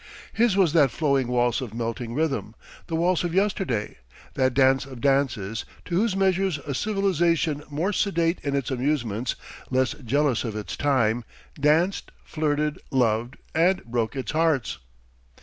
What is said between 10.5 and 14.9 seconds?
its time, danced, flirted, loved, and broke its hearts.